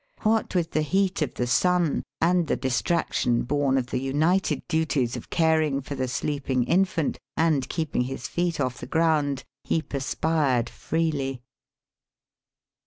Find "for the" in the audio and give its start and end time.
5.79-6.07